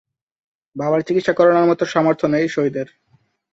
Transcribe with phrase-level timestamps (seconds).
[0.75, 2.87] বাবার চিকিৎসা করানোর মতো সামর্থ্য নেই শহীদের।